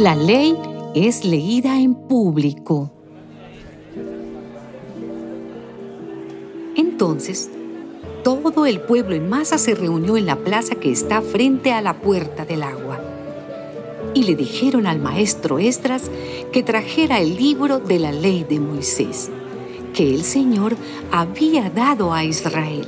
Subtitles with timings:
[0.00, 0.56] La ley
[0.94, 2.90] es leída en público.
[6.74, 7.50] Entonces,
[8.24, 12.00] todo el pueblo en masa se reunió en la plaza que está frente a la
[12.00, 12.98] puerta del agua.
[14.14, 16.10] Y le dijeron al maestro Esdras
[16.50, 19.28] que trajera el libro de la ley de Moisés,
[19.92, 20.76] que el Señor
[21.12, 22.86] había dado a Israel.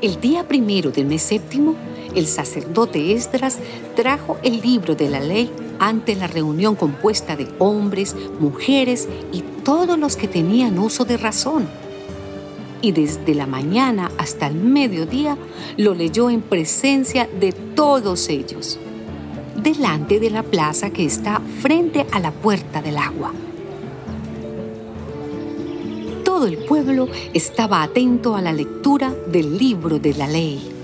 [0.00, 1.74] El día primero del mes séptimo,
[2.16, 3.58] el sacerdote Esdras
[3.94, 9.98] trajo el libro de la ley ante la reunión compuesta de hombres, mujeres y todos
[9.98, 11.68] los que tenían uso de razón.
[12.80, 15.36] Y desde la mañana hasta el mediodía
[15.76, 18.78] lo leyó en presencia de todos ellos,
[19.62, 23.32] delante de la plaza que está frente a la puerta del agua.
[26.24, 30.75] Todo el pueblo estaba atento a la lectura del libro de la ley.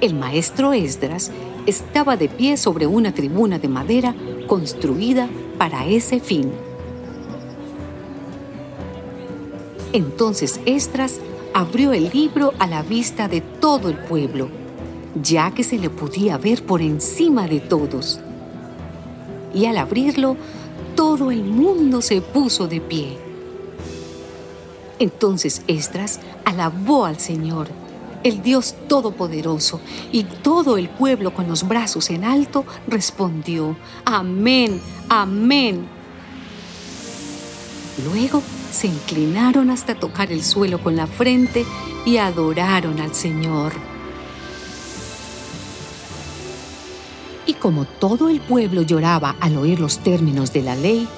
[0.00, 1.32] El maestro Esdras
[1.66, 4.14] estaba de pie sobre una tribuna de madera
[4.46, 6.52] construida para ese fin.
[9.92, 11.18] Entonces Esdras
[11.52, 14.48] abrió el libro a la vista de todo el pueblo,
[15.20, 18.20] ya que se le podía ver por encima de todos.
[19.52, 20.36] Y al abrirlo,
[20.94, 23.18] todo el mundo se puso de pie.
[25.00, 27.66] Entonces Esdras alabó al Señor
[28.24, 29.80] el Dios Todopoderoso,
[30.12, 35.88] y todo el pueblo con los brazos en alto respondió, Amén, amén.
[38.04, 41.64] Luego se inclinaron hasta tocar el suelo con la frente
[42.04, 43.72] y adoraron al Señor.
[47.46, 51.08] Y como todo el pueblo lloraba al oír los términos de la ley,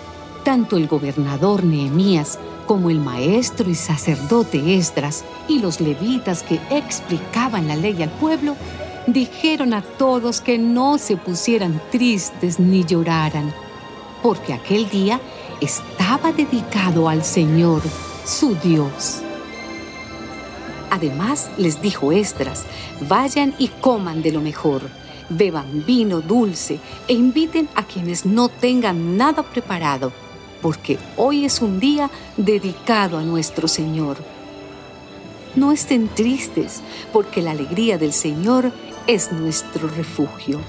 [0.44, 2.38] tanto el gobernador Nehemías
[2.70, 8.54] como el maestro y sacerdote Esdras y los levitas que explicaban la ley al pueblo,
[9.08, 13.52] dijeron a todos que no se pusieran tristes ni lloraran,
[14.22, 15.20] porque aquel día
[15.60, 17.82] estaba dedicado al Señor,
[18.24, 19.20] su Dios.
[20.92, 22.66] Además les dijo Esdras,
[23.08, 24.82] vayan y coman de lo mejor,
[25.28, 26.78] beban vino dulce
[27.08, 30.12] e inviten a quienes no tengan nada preparado
[30.62, 34.16] porque hoy es un día dedicado a nuestro Señor.
[35.56, 36.80] No estén tristes,
[37.12, 38.72] porque la alegría del Señor
[39.06, 40.60] es nuestro refugio.